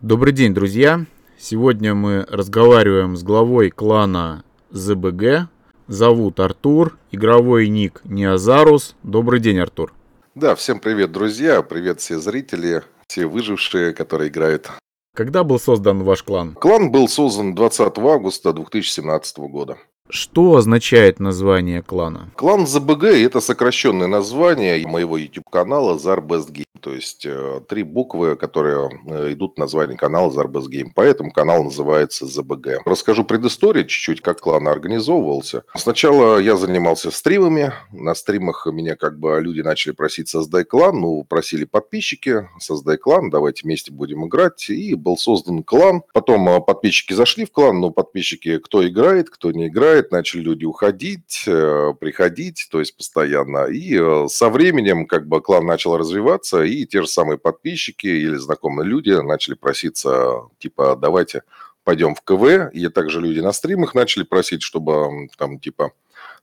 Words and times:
Добрый 0.00 0.32
день, 0.32 0.54
друзья! 0.54 1.06
Сегодня 1.40 1.92
мы 1.92 2.24
разговариваем 2.30 3.16
с 3.16 3.24
главой 3.24 3.70
клана 3.70 4.44
ЗБГ. 4.70 5.48
Зовут 5.88 6.38
Артур, 6.38 6.96
игровой 7.10 7.68
ник 7.68 8.00
Неозарус. 8.04 8.94
Добрый 9.02 9.40
день, 9.40 9.58
Артур. 9.58 9.92
Да, 10.36 10.54
всем 10.54 10.78
привет, 10.78 11.10
друзья, 11.10 11.62
привет 11.62 11.98
все 11.98 12.20
зрители, 12.20 12.84
все 13.08 13.26
выжившие, 13.26 13.92
которые 13.92 14.28
играют. 14.28 14.70
Когда 15.16 15.42
был 15.42 15.58
создан 15.58 16.04
ваш 16.04 16.22
клан? 16.22 16.54
Клан 16.54 16.92
был 16.92 17.08
создан 17.08 17.56
20 17.56 17.98
августа 17.98 18.52
2017 18.52 19.38
года. 19.38 19.78
Что 20.08 20.54
означает 20.54 21.18
название 21.18 21.82
клана? 21.82 22.30
Клан 22.36 22.68
ЗБГ– 22.68 23.02
это 23.04 23.40
сокращенное 23.40 24.06
название 24.06 24.86
моего 24.86 25.18
YouTube-канала 25.18 25.98
Zar 25.98 26.24
Best 26.24 26.52
Game. 26.52 26.64
То 26.80 26.92
есть 26.92 27.26
э, 27.26 27.60
три 27.68 27.82
буквы, 27.82 28.36
которые 28.36 28.90
э, 29.06 29.32
идут 29.32 29.54
в 29.56 29.58
название 29.58 29.96
канала 29.96 30.30
Zar 30.30 30.46
Best 30.46 30.68
Game. 30.68 30.90
Поэтому 30.94 31.32
канал 31.32 31.64
называется 31.64 32.26
ЗБГ. 32.26 32.82
Расскажу 32.84 33.24
предысторию 33.24 33.86
чуть-чуть, 33.86 34.20
как 34.20 34.40
клан 34.40 34.68
организовывался. 34.68 35.64
Сначала 35.74 36.38
я 36.38 36.56
занимался 36.56 37.10
стримами. 37.10 37.72
На 37.92 38.14
стримах 38.14 38.66
меня 38.66 38.96
как 38.96 39.18
бы 39.18 39.40
люди 39.40 39.60
начали 39.60 39.92
просить 39.92 40.28
«создай 40.28 40.64
клан». 40.64 41.00
Ну, 41.00 41.24
просили 41.24 41.64
подписчики 41.64 42.48
«создай 42.60 42.96
клан, 42.96 43.30
давайте 43.30 43.62
вместе 43.64 43.92
будем 43.92 44.26
играть». 44.26 44.68
И 44.70 44.94
был 44.94 45.16
создан 45.16 45.62
клан. 45.62 46.02
Потом 46.12 46.48
э, 46.48 46.60
подписчики 46.60 47.12
зашли 47.12 47.44
в 47.44 47.52
клан, 47.52 47.80
но 47.80 47.90
подписчики 47.90 48.58
кто 48.58 48.86
играет, 48.86 49.30
кто 49.30 49.52
не 49.52 49.68
играет 49.68 50.12
начали 50.12 50.40
люди 50.40 50.64
уходить, 50.64 51.44
приходить, 51.44 52.68
то 52.70 52.80
есть 52.80 52.96
постоянно. 52.96 53.66
И 53.66 53.98
со 54.28 54.48
временем 54.48 55.06
как 55.06 55.26
бы 55.26 55.40
клан 55.40 55.66
начал 55.66 55.96
развиваться, 55.96 56.62
и 56.68 56.86
те 56.86 57.02
же 57.02 57.08
самые 57.08 57.38
подписчики 57.38 58.06
или 58.06 58.36
знакомые 58.36 58.88
люди 58.88 59.10
начали 59.10 59.54
проситься, 59.54 60.42
типа, 60.58 60.96
давайте 61.00 61.42
пойдем 61.84 62.14
в 62.14 62.22
КВ, 62.22 62.70
и 62.72 62.88
также 62.88 63.20
люди 63.20 63.40
на 63.40 63.52
стримах 63.52 63.94
начали 63.94 64.22
просить, 64.24 64.62
чтобы 64.62 65.28
там, 65.38 65.58
типа, 65.58 65.92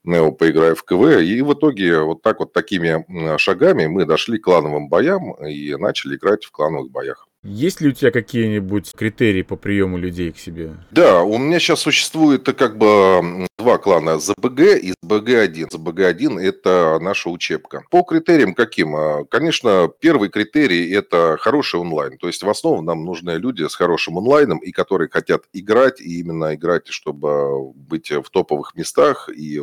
Нео 0.04 0.30
поиграю 0.30 0.76
в 0.76 0.84
КВ, 0.84 1.24
и 1.24 1.42
в 1.42 1.52
итоге 1.54 2.00
вот 2.00 2.22
так 2.22 2.40
вот 2.40 2.52
такими 2.52 3.04
шагами 3.38 3.86
мы 3.86 4.04
дошли 4.04 4.38
к 4.38 4.44
клановым 4.44 4.88
боям 4.88 5.32
и 5.44 5.74
начали 5.76 6.16
играть 6.16 6.44
в 6.44 6.50
клановых 6.52 6.90
боях. 6.90 7.26
Есть 7.46 7.80
ли 7.80 7.88
у 7.88 7.92
тебя 7.92 8.10
какие-нибудь 8.10 8.92
критерии 8.92 9.42
по 9.42 9.56
приему 9.56 9.98
людей 9.98 10.32
к 10.32 10.38
себе? 10.38 10.74
Да, 10.90 11.22
у 11.22 11.38
меня 11.38 11.60
сейчас 11.60 11.80
существует 11.80 12.44
как 12.44 12.76
бы 12.76 13.46
два 13.56 13.78
клана 13.78 14.18
ЗБГ 14.18 14.60
и 14.82 14.94
ЗБГ-1. 15.04 15.70
ЗБГ-1– 15.70 16.40
это 16.40 16.98
наша 17.00 17.30
учебка. 17.30 17.84
По 17.90 18.02
критериям 18.02 18.54
каким? 18.54 18.96
А, 18.96 19.24
конечно, 19.24 19.88
первый 20.00 20.28
критерий– 20.28 20.90
это 20.92 21.36
хороший 21.40 21.78
онлайн. 21.78 22.18
То 22.18 22.26
есть 22.26 22.42
в 22.42 22.50
основном 22.50 22.84
нам 22.84 23.04
нужны 23.04 23.32
люди 23.38 23.66
с 23.66 23.76
хорошим 23.76 24.18
онлайном 24.18 24.58
и 24.58 24.72
которые 24.72 25.08
хотят 25.08 25.44
играть, 25.52 26.00
и 26.00 26.20
именно 26.20 26.54
играть, 26.54 26.88
чтобы 26.88 27.72
быть 27.72 28.10
в 28.10 28.28
топовых 28.30 28.74
местах 28.74 29.28
и 29.28 29.62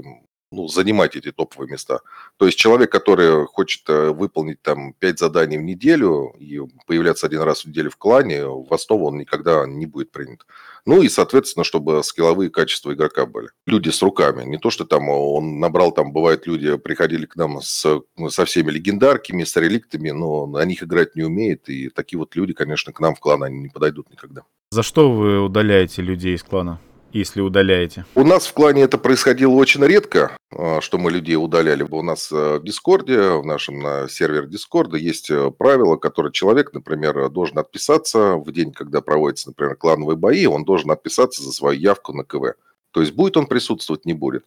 ну, 0.53 0.67
занимать 0.67 1.15
эти 1.15 1.31
топовые 1.31 1.71
места. 1.71 1.99
То 2.37 2.45
есть 2.45 2.57
человек, 2.57 2.91
который 2.91 3.45
хочет 3.47 3.89
э, 3.89 4.11
выполнить 4.11 4.61
там 4.61 4.93
5 4.93 5.19
заданий 5.19 5.57
в 5.57 5.63
неделю 5.63 6.33
и 6.39 6.59
появляться 6.85 7.27
один 7.27 7.41
раз 7.41 7.63
в 7.63 7.67
неделю 7.67 7.89
в 7.89 7.97
клане, 7.97 8.45
в 8.45 8.71
основу 8.73 9.07
он 9.07 9.17
никогда 9.17 9.65
не 9.67 9.85
будет 9.85 10.11
принят. 10.11 10.45
Ну 10.85 11.01
и, 11.01 11.09
соответственно, 11.09 11.63
чтобы 11.63 12.03
скилловые 12.03 12.49
качества 12.49 12.93
игрока 12.93 13.25
были. 13.25 13.49
Люди 13.65 13.89
с 13.89 14.01
руками. 14.01 14.43
Не 14.43 14.57
то, 14.57 14.69
что 14.69 14.85
там 14.85 15.09
он 15.09 15.59
набрал, 15.59 15.91
там 15.91 16.11
бывает 16.11 16.45
люди 16.45 16.77
приходили 16.77 17.25
к 17.25 17.35
нам 17.35 17.61
с, 17.61 18.01
со 18.29 18.45
всеми 18.45 18.71
легендарками, 18.71 19.43
с 19.43 19.55
реликтами, 19.55 20.11
но 20.11 20.45
на 20.45 20.63
них 20.65 20.83
играть 20.83 21.15
не 21.15 21.23
умеет. 21.23 21.69
И 21.69 21.89
такие 21.89 22.19
вот 22.19 22.35
люди, 22.35 22.53
конечно, 22.53 22.93
к 22.93 22.99
нам 22.99 23.15
в 23.15 23.19
клан 23.19 23.43
они 23.43 23.59
не 23.59 23.69
подойдут 23.69 24.09
никогда. 24.11 24.43
За 24.71 24.83
что 24.83 25.11
вы 25.11 25.39
удаляете 25.39 26.01
людей 26.01 26.35
из 26.35 26.43
клана? 26.43 26.79
Если 27.13 27.41
удаляете? 27.41 28.05
У 28.15 28.23
нас 28.23 28.47
в 28.47 28.53
клане 28.53 28.83
это 28.83 28.97
происходило 28.97 29.53
очень 29.53 29.83
редко, 29.83 30.35
а, 30.51 30.81
что 30.81 30.97
мы 30.97 31.11
людей 31.11 31.35
удаляли. 31.35 31.83
У 31.89 32.01
нас 32.01 32.31
э, 32.31 32.57
в 32.59 32.63
Дискорде, 32.63 33.19
в 33.37 33.45
нашем 33.45 33.79
на 33.79 34.09
сервере 34.09 34.47
Дискорда 34.47 34.97
есть 34.97 35.29
э, 35.29 35.51
правило, 35.51 35.95
которое 35.95 36.31
человек, 36.31 36.73
например, 36.73 37.29
должен 37.29 37.59
отписаться 37.59 38.35
в 38.35 38.51
день, 38.51 38.71
когда 38.71 39.01
проводятся, 39.01 39.49
например, 39.49 39.75
клановые 39.75 40.17
бои, 40.17 40.45
он 40.45 40.65
должен 40.65 40.91
отписаться 40.91 41.43
за 41.43 41.51
свою 41.51 41.79
явку 41.79 42.13
на 42.13 42.23
КВ. 42.23 42.55
То 42.91 43.01
есть 43.01 43.13
будет 43.13 43.37
он 43.37 43.47
присутствовать, 43.47 44.05
не 44.05 44.13
будет. 44.13 44.45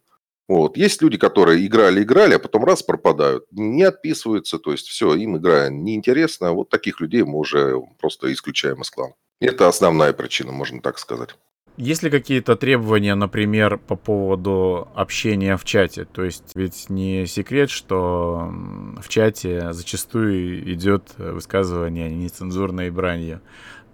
Вот. 0.48 0.76
Есть 0.76 1.02
люди, 1.02 1.18
которые 1.18 1.66
играли-играли, 1.66 2.34
а 2.34 2.38
потом 2.38 2.64
раз 2.64 2.82
пропадают, 2.82 3.46
не 3.50 3.82
отписываются, 3.82 4.58
то 4.58 4.70
есть 4.70 4.86
все, 4.86 5.14
им 5.14 5.36
игра 5.36 5.68
неинтересна. 5.68 6.52
Вот 6.52 6.68
таких 6.68 7.00
людей 7.00 7.24
мы 7.24 7.38
уже 7.38 7.80
просто 7.98 8.32
исключаем 8.32 8.82
из 8.82 8.90
клана. 8.90 9.14
Это 9.40 9.68
основная 9.68 10.12
причина, 10.12 10.52
можно 10.52 10.80
так 10.80 10.98
сказать. 10.98 11.36
Есть 11.76 12.02
ли 12.02 12.08
какие-то 12.08 12.56
требования, 12.56 13.14
например, 13.14 13.76
по 13.76 13.96
поводу 13.96 14.88
общения 14.94 15.58
в 15.58 15.64
чате? 15.64 16.06
То 16.06 16.24
есть 16.24 16.52
ведь 16.54 16.88
не 16.88 17.26
секрет, 17.26 17.68
что 17.68 18.50
в 18.98 19.08
чате 19.08 19.72
зачастую 19.74 20.72
идет 20.72 21.14
высказывание 21.18 22.08
нецензурной 22.08 22.90
бранью. 22.90 23.42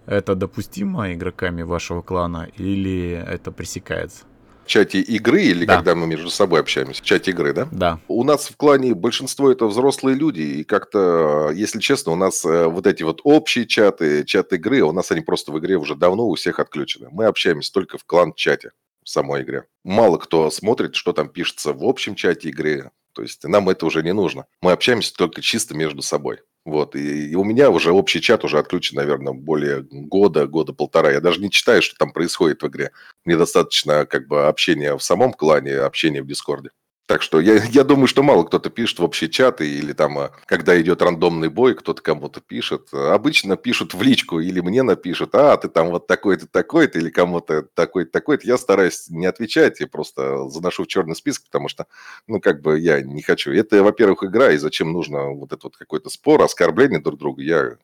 Это 0.05 0.35
допустимо 0.35 1.13
игроками 1.13 1.63
вашего 1.63 2.01
клана 2.01 2.47
или 2.55 3.11
это 3.11 3.51
пресекается? 3.51 4.23
В 4.63 4.67
чате 4.67 4.99
игры 5.01 5.43
или 5.43 5.65
да. 5.65 5.75
когда 5.75 5.95
мы 5.95 6.07
между 6.07 6.29
собой 6.29 6.61
общаемся? 6.61 7.01
В 7.01 7.05
чате 7.05 7.31
игры, 7.31 7.53
да? 7.53 7.67
Да. 7.71 7.99
У 8.07 8.23
нас 8.23 8.47
в 8.47 8.55
клане 8.55 8.93
большинство 8.93 9.51
это 9.51 9.65
взрослые 9.65 10.15
люди, 10.15 10.41
и 10.41 10.63
как-то, 10.63 11.51
если 11.53 11.79
честно, 11.79 12.13
у 12.13 12.15
нас 12.15 12.45
э, 12.45 12.67
вот 12.67 12.87
эти 12.87 13.03
вот 13.03 13.21
общие 13.23 13.67
чаты, 13.67 14.23
чат 14.23 14.53
игры, 14.53 14.81
у 14.81 14.91
нас 14.91 15.11
они 15.11 15.21
просто 15.21 15.51
в 15.51 15.59
игре 15.59 15.77
уже 15.77 15.95
давно 15.95 16.27
у 16.27 16.35
всех 16.35 16.59
отключены. 16.59 17.09
Мы 17.11 17.25
общаемся 17.25 17.71
только 17.73 17.97
в 17.97 18.05
клан-чате 18.05 18.71
в 19.03 19.09
самой 19.09 19.43
игре. 19.43 19.65
Мало 19.83 20.17
кто 20.17 20.49
смотрит, 20.49 20.95
что 20.95 21.13
там 21.13 21.27
пишется 21.27 21.73
в 21.73 21.83
общем 21.83 22.15
чате 22.15 22.49
игры. 22.49 22.91
То 23.13 23.21
есть 23.21 23.43
нам 23.43 23.69
это 23.69 23.85
уже 23.85 24.01
не 24.01 24.13
нужно. 24.13 24.45
Мы 24.61 24.71
общаемся 24.71 25.13
только 25.13 25.41
чисто 25.41 25.75
между 25.75 26.01
собой. 26.01 26.39
Вот, 26.65 26.95
и, 26.95 27.35
у 27.35 27.43
меня 27.43 27.69
уже 27.69 27.91
общий 27.91 28.21
чат 28.21 28.45
уже 28.45 28.57
отключен, 28.57 28.95
наверное, 28.95 29.33
более 29.33 29.81
года, 29.81 30.47
года 30.47 30.71
полтора. 30.71 31.11
Я 31.11 31.19
даже 31.19 31.41
не 31.41 31.51
читаю, 31.51 31.81
что 31.81 31.95
там 31.97 32.13
происходит 32.13 32.61
в 32.61 32.67
игре. 32.67 32.91
Мне 33.25 33.37
достаточно 33.37 34.05
как 34.05 34.27
бы 34.27 34.47
общения 34.47 34.95
в 34.95 35.03
самом 35.03 35.33
клане, 35.33 35.75
общения 35.79 36.21
в 36.21 36.27
Дискорде. 36.27 36.69
Так 37.05 37.21
что 37.21 37.39
я, 37.41 37.55
я 37.71 37.83
думаю, 37.83 38.07
что 38.07 38.23
мало 38.23 38.43
кто-то 38.43 38.69
пишет 38.69 38.99
в 38.99 39.03
общие 39.03 39.29
чаты 39.29 39.69
или 39.69 39.93
там, 39.93 40.17
а, 40.17 40.31
когда 40.45 40.79
идет 40.79 41.01
рандомный 41.01 41.49
бой, 41.49 41.75
кто-то 41.75 42.01
кому-то 42.01 42.39
пишет. 42.41 42.93
Обычно 42.93 43.57
пишут 43.57 43.93
в 43.93 44.01
личку 44.01 44.39
или 44.39 44.61
мне 44.61 44.83
напишут, 44.83 45.35
а, 45.35 45.57
ты 45.57 45.67
там 45.67 45.89
вот 45.89 46.07
такой-то, 46.07 46.47
такой-то, 46.47 46.99
или 46.99 47.09
кому-то 47.09 47.63
такой-то, 47.73 48.11
такой-то. 48.11 48.47
Я 48.47 48.57
стараюсь 48.57 49.09
не 49.09 49.25
отвечать, 49.25 49.79
я 49.81 49.87
просто 49.87 50.47
заношу 50.49 50.83
в 50.83 50.87
черный 50.87 51.15
список, 51.15 51.45
потому 51.45 51.67
что, 51.67 51.87
ну, 52.27 52.39
как 52.39 52.61
бы 52.61 52.79
я 52.79 53.01
не 53.01 53.21
хочу. 53.21 53.51
Это, 53.51 53.83
во-первых, 53.83 54.23
игра, 54.23 54.51
и 54.51 54.57
зачем 54.57 54.93
нужно 54.93 55.29
вот 55.31 55.51
этот 55.51 55.63
вот 55.65 55.77
какой-то 55.77 56.09
спор, 56.09 56.41
оскорбление 56.41 57.01
друг 57.01 57.19
друга. 57.19 57.41
Я 57.41 57.77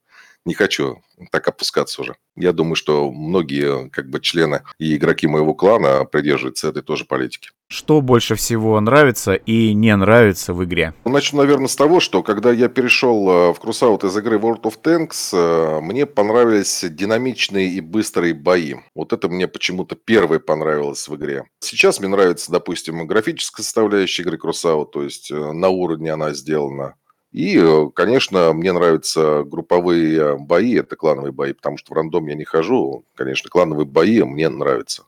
не 0.46 0.54
хочу 0.54 1.02
так 1.32 1.48
опускаться 1.48 2.02
уже. 2.02 2.16
Я 2.36 2.54
думаю, 2.54 2.76
что 2.76 3.12
многие 3.12 3.90
как 3.90 4.10
бы 4.10 4.20
члены 4.22 4.64
и 4.78 4.96
игроки 4.96 5.28
моего 5.28 5.54
клана 5.54 6.06
придерживаются 6.06 6.70
этой 6.70 6.82
тоже 6.82 7.06
политики. 7.06 7.50
Что 7.72 8.02
больше 8.02 8.34
всего 8.34 8.80
нравится 8.80 9.36
и 9.36 9.74
не 9.74 9.96
нравится 9.96 10.54
в 10.54 10.64
игре? 10.64 10.94
Начну, 11.06 11.40
наверное, 11.40 11.68
с 11.68 11.76
того, 11.76 12.00
что 12.00 12.24
когда 12.24 12.52
я 12.52 12.68
перешел 12.68 13.30
э, 13.30 13.54
в 13.54 13.60
Крусаут 13.60 14.04
из 14.04 14.18
игры 14.18 14.38
World 14.38 14.62
of 14.64 14.82
Tanks, 14.82 15.30
э, 15.34 15.80
мне 15.82 16.08
понравились 16.08 16.84
динамичные 16.84 17.70
и 17.70 17.82
быстрые 17.82 18.34
бои. 18.34 18.76
Вот 18.96 19.14
это 19.14 19.30
мне 19.30 19.48
почему-то 19.48 19.96
первое 19.96 20.40
понравилось 20.40 21.08
в 21.08 21.16
игре. 21.16 21.44
Сейчас 21.60 22.00
мне 22.00 22.08
нравится, 22.10 22.52
допустим, 22.52 23.06
графическая 23.06 23.62
составляющая 23.62 24.24
игры 24.24 24.38
Крусаут, 24.38 24.92
то 24.92 25.04
есть 25.04 25.30
э, 25.30 25.36
на 25.36 25.70
уровне 25.70 26.12
она 26.12 26.34
сделана. 26.34 26.96
И, 27.31 27.57
э, 27.59 27.90
конечно, 27.94 28.53
мне 28.53 28.72
нравятся 28.72 29.44
групповые 29.44 30.38
бои, 30.38 30.75
это 30.75 30.95
клановые 30.95 31.31
бои, 31.31 31.53
потому 31.53 31.78
что 31.78 31.94
в 31.94 31.95
рандом 31.95 32.28
я 32.28 32.35
не 32.35 32.44
хожу. 32.44 33.06
Конечно, 33.16 33.49
клановые 33.49 33.85
бои 33.85 34.23
мне 34.23 34.49
нравятся. 34.49 35.03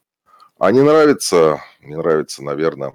А 0.59 0.71
не 0.71 0.81
нравится, 0.81 1.63
не 1.81 1.95
нравится, 1.95 2.43
наверное, 2.43 2.93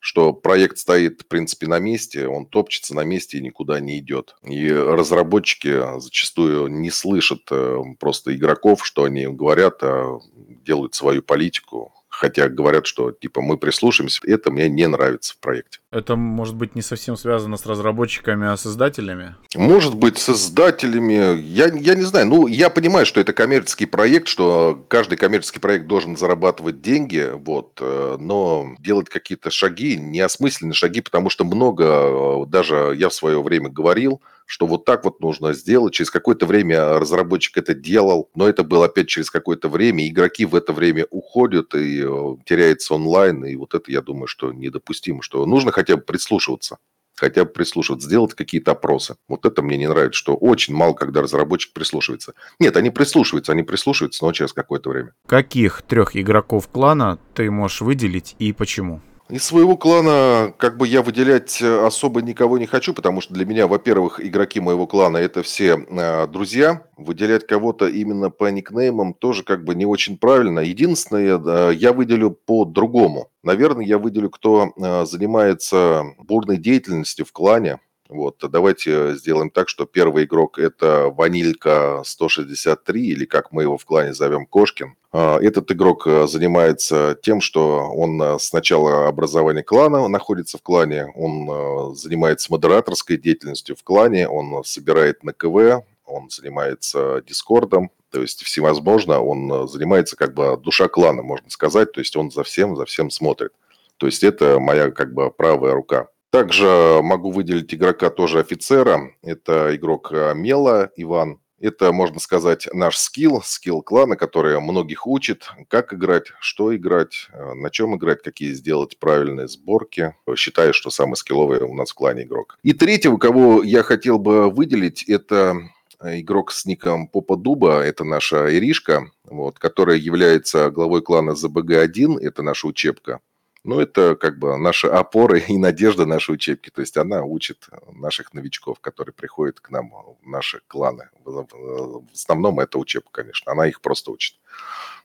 что 0.00 0.32
проект 0.32 0.78
стоит, 0.78 1.22
в 1.22 1.26
принципе, 1.28 1.68
на 1.68 1.78
месте, 1.78 2.26
он 2.26 2.46
топчется 2.46 2.94
на 2.94 3.04
месте 3.04 3.38
и 3.38 3.42
никуда 3.42 3.78
не 3.78 4.00
идет. 4.00 4.34
И 4.42 4.70
разработчики 4.70 5.98
зачастую 6.00 6.66
не 6.66 6.90
слышат 6.90 7.42
э, 7.52 7.78
просто 8.00 8.34
игроков, 8.34 8.84
что 8.84 9.04
они 9.04 9.28
говорят, 9.28 9.82
а 9.84 10.18
делают 10.34 10.94
свою 10.94 11.22
политику, 11.22 11.92
хотя 12.18 12.48
говорят, 12.48 12.86
что 12.86 13.12
типа 13.12 13.40
мы 13.40 13.56
прислушаемся, 13.58 14.20
это 14.24 14.50
мне 14.50 14.68
не 14.68 14.86
нравится 14.86 15.34
в 15.34 15.38
проекте. 15.38 15.80
Это 15.90 16.16
может 16.16 16.56
быть 16.56 16.74
не 16.74 16.82
совсем 16.82 17.16
связано 17.16 17.56
с 17.56 17.66
разработчиками, 17.66 18.48
а 18.48 18.56
с 18.56 18.66
издателями? 18.66 19.36
Может 19.54 19.94
быть, 19.94 20.18
с 20.18 20.28
издателями. 20.30 21.40
Я, 21.40 21.66
я 21.66 21.94
не 21.94 22.02
знаю. 22.02 22.26
Ну, 22.26 22.46
я 22.46 22.70
понимаю, 22.70 23.06
что 23.06 23.20
это 23.20 23.32
коммерческий 23.32 23.86
проект, 23.86 24.28
что 24.28 24.84
каждый 24.88 25.16
коммерческий 25.16 25.60
проект 25.60 25.86
должен 25.86 26.16
зарабатывать 26.16 26.80
деньги, 26.80 27.30
вот, 27.32 27.78
э, 27.80 28.16
но 28.18 28.74
делать 28.78 29.08
какие-то 29.08 29.50
шаги, 29.50 29.96
неосмысленные 29.96 30.74
шаги, 30.74 31.00
потому 31.00 31.30
что 31.30 31.44
много, 31.44 31.84
э, 31.84 32.46
даже 32.46 32.94
я 32.96 33.08
в 33.08 33.14
свое 33.14 33.42
время 33.42 33.68
говорил, 33.68 34.20
что 34.46 34.66
вот 34.66 34.84
так 34.84 35.04
вот 35.04 35.20
нужно 35.20 35.52
сделать. 35.52 35.94
Через 35.94 36.10
какое-то 36.10 36.46
время 36.46 36.98
разработчик 36.98 37.56
это 37.56 37.74
делал, 37.74 38.30
но 38.34 38.48
это 38.48 38.62
было 38.62 38.86
опять 38.86 39.08
через 39.08 39.30
какое-то 39.30 39.68
время. 39.68 40.08
Игроки 40.08 40.44
в 40.44 40.54
это 40.54 40.72
время 40.72 41.06
уходят 41.10 41.74
и 41.74 42.02
э, 42.04 42.36
теряется 42.44 42.94
онлайн, 42.94 43.44
и 43.44 43.56
вот 43.56 43.74
это, 43.74 43.90
я 43.90 44.02
думаю, 44.02 44.26
что 44.26 44.52
недопустимо, 44.52 45.22
что 45.22 45.44
нужно 45.46 45.72
хотя 45.72 45.96
бы 45.96 46.02
прислушиваться 46.02 46.78
хотя 47.16 47.44
бы 47.44 47.50
прислушиваться, 47.50 48.06
сделать 48.06 48.34
какие-то 48.34 48.72
опросы. 48.72 49.16
Вот 49.28 49.46
это 49.46 49.62
мне 49.62 49.76
не 49.76 49.88
нравится, 49.88 50.18
что 50.18 50.34
очень 50.34 50.74
мало, 50.74 50.94
когда 50.94 51.22
разработчик 51.22 51.72
прислушивается. 51.72 52.34
Нет, 52.58 52.76
они 52.76 52.90
прислушиваются, 52.90 53.52
они 53.52 53.62
прислушиваются, 53.62 54.24
но 54.24 54.32
через 54.32 54.52
какое-то 54.52 54.90
время. 54.90 55.12
Каких 55.26 55.82
трех 55.82 56.16
игроков 56.16 56.68
клана 56.68 57.18
ты 57.34 57.50
можешь 57.50 57.80
выделить 57.80 58.34
и 58.38 58.52
почему? 58.52 59.00
Из 59.30 59.42
своего 59.42 59.78
клана 59.78 60.52
как 60.58 60.76
бы 60.76 60.86
я 60.86 61.00
выделять 61.00 61.62
э, 61.62 61.86
особо 61.86 62.20
никого 62.20 62.58
не 62.58 62.66
хочу, 62.66 62.92
потому 62.92 63.22
что 63.22 63.32
для 63.32 63.46
меня, 63.46 63.66
во-первых, 63.66 64.20
игроки 64.24 64.60
моего 64.60 64.86
клана 64.86 65.16
это 65.16 65.42
все 65.42 65.78
э, 65.78 66.26
друзья. 66.26 66.82
Выделять 66.98 67.46
кого-то 67.46 67.88
именно 67.88 68.28
по 68.28 68.50
никнеймам 68.50 69.14
тоже 69.14 69.42
как 69.42 69.64
бы 69.64 69.74
не 69.74 69.86
очень 69.86 70.18
правильно. 70.18 70.60
Единственное, 70.60 71.38
э, 71.38 71.74
я 71.74 71.94
выделю 71.94 72.32
по-другому. 72.32 73.30
Наверное, 73.42 73.86
я 73.86 73.96
выделю, 73.96 74.28
кто 74.28 74.74
э, 74.76 75.06
занимается 75.06 76.04
бурной 76.18 76.58
деятельностью 76.58 77.24
в 77.24 77.32
клане. 77.32 77.78
Вот, 78.14 78.36
давайте 78.48 79.16
сделаем 79.16 79.50
так, 79.50 79.68
что 79.68 79.86
первый 79.86 80.22
игрок 80.22 80.60
это 80.60 81.08
Ванилька 81.08 82.00
163, 82.04 83.08
или 83.08 83.24
как 83.24 83.50
мы 83.50 83.62
его 83.62 83.76
в 83.76 83.84
клане 83.84 84.14
зовем, 84.14 84.46
Кошкин. 84.46 84.94
А, 85.10 85.40
этот 85.40 85.72
игрок 85.72 86.06
э, 86.06 86.28
занимается 86.28 87.18
тем, 87.20 87.40
что 87.40 87.90
он 87.92 88.22
э, 88.22 88.38
с 88.38 88.52
начала 88.52 89.08
образования 89.08 89.64
клана 89.64 90.06
находится 90.06 90.58
в 90.58 90.62
клане, 90.62 91.06
он 91.16 91.50
э, 91.50 91.94
занимается 91.96 92.52
модераторской 92.52 93.16
деятельностью 93.16 93.74
в 93.74 93.82
клане, 93.82 94.28
он 94.28 94.62
собирает 94.62 95.24
на 95.24 95.32
КВ, 95.32 95.84
он 96.06 96.30
занимается 96.30 97.20
дискордом, 97.26 97.90
то 98.12 98.22
есть 98.22 98.44
всевозможно, 98.44 99.20
он 99.20 99.68
занимается 99.68 100.14
как 100.14 100.34
бы 100.34 100.56
душа 100.56 100.86
клана, 100.86 101.22
можно 101.24 101.50
сказать, 101.50 101.90
то 101.90 101.98
есть 101.98 102.14
он 102.14 102.30
за 102.30 102.44
всем, 102.44 102.76
за 102.76 102.84
всем 102.84 103.10
смотрит. 103.10 103.50
То 103.96 104.06
есть 104.06 104.22
это 104.22 104.60
моя 104.60 104.92
как 104.92 105.12
бы 105.14 105.32
правая 105.32 105.72
рука. 105.72 106.06
Также 106.34 106.98
могу 107.00 107.30
выделить 107.30 107.72
игрока 107.72 108.10
тоже 108.10 108.40
офицера, 108.40 109.12
это 109.22 109.76
игрок 109.76 110.10
Мела 110.10 110.90
Иван, 110.96 111.38
это, 111.60 111.92
можно 111.92 112.18
сказать, 112.18 112.66
наш 112.72 112.98
скилл, 112.98 113.40
скилл 113.44 113.82
клана, 113.82 114.16
который 114.16 114.58
многих 114.58 115.06
учит, 115.06 115.48
как 115.68 115.94
играть, 115.94 116.32
что 116.40 116.74
играть, 116.74 117.28
э, 117.32 117.54
на 117.54 117.70
чем 117.70 117.94
играть, 117.94 118.20
какие 118.20 118.52
сделать 118.52 118.98
правильные 118.98 119.46
сборки. 119.46 120.16
Считаю, 120.34 120.74
что 120.74 120.90
самый 120.90 121.14
скилловый 121.14 121.60
у 121.60 121.72
нас 121.72 121.92
в 121.92 121.94
клане 121.94 122.24
игрок. 122.24 122.58
И 122.64 122.72
третьего, 122.72 123.16
кого 123.16 123.62
я 123.62 123.84
хотел 123.84 124.18
бы 124.18 124.50
выделить, 124.50 125.04
это 125.04 125.56
игрок 126.02 126.50
с 126.50 126.66
ником 126.66 127.06
Попа 127.06 127.36
Дуба, 127.36 127.78
это 127.78 128.02
наша 128.02 128.52
Иришка, 128.52 129.08
вот, 129.22 129.60
которая 129.60 129.98
является 129.98 130.68
главой 130.70 131.00
клана 131.00 131.36
ЗБГ-1, 131.36 132.18
это 132.20 132.42
наша 132.42 132.66
учебка. 132.66 133.20
Ну, 133.64 133.80
это 133.80 134.14
как 134.14 134.38
бы 134.38 134.58
наши 134.58 134.88
опоры 134.88 135.40
и 135.40 135.56
надежда 135.56 136.04
нашей 136.04 136.34
учебки. 136.34 136.68
То 136.68 136.82
есть 136.82 136.98
она 136.98 137.24
учит 137.24 137.66
наших 137.90 138.34
новичков, 138.34 138.78
которые 138.80 139.14
приходят 139.14 139.58
к 139.58 139.70
нам 139.70 139.90
в 139.90 140.28
наши 140.28 140.60
кланы. 140.66 141.08
В 141.24 142.04
основном 142.12 142.60
это 142.60 142.78
учебка, 142.78 143.22
конечно. 143.22 143.52
Она 143.52 143.66
их 143.66 143.80
просто 143.80 144.10
учит. 144.10 144.36